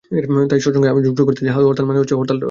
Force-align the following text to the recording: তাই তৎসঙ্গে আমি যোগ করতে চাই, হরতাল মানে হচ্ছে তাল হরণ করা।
তাই 0.03 0.19
তৎসঙ্গে 0.51 0.89
আমি 0.89 1.01
যোগ 1.07 1.13
করতে 1.19 1.41
চাই, 1.45 1.53
হরতাল 1.57 1.85
মানে 1.85 1.99
হচ্ছে 1.99 2.15
তাল 2.15 2.19
হরণ 2.19 2.27
করা। 2.27 2.39